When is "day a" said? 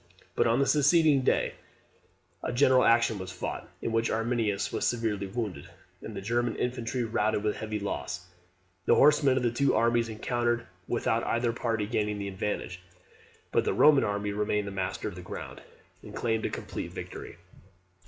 1.21-2.51